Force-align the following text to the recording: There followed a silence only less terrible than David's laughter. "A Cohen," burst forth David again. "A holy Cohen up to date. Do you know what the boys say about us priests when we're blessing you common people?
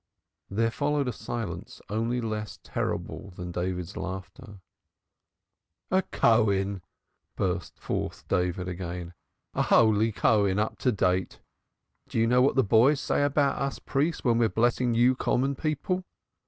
There 0.49 0.71
followed 0.71 1.07
a 1.07 1.13
silence 1.13 1.79
only 1.87 2.21
less 2.21 2.57
terrible 2.63 3.29
than 3.35 3.51
David's 3.51 3.95
laughter. 3.95 4.59
"A 5.91 6.01
Cohen," 6.01 6.81
burst 7.35 7.77
forth 7.79 8.27
David 8.27 8.67
again. 8.67 9.13
"A 9.53 9.61
holy 9.61 10.11
Cohen 10.11 10.57
up 10.57 10.79
to 10.79 10.91
date. 10.91 11.39
Do 12.09 12.17
you 12.17 12.25
know 12.25 12.41
what 12.41 12.55
the 12.55 12.63
boys 12.63 12.99
say 12.99 13.21
about 13.23 13.61
us 13.61 13.77
priests 13.77 14.23
when 14.23 14.39
we're 14.39 14.49
blessing 14.49 14.95
you 14.95 15.13
common 15.15 15.53
people? 15.53 16.03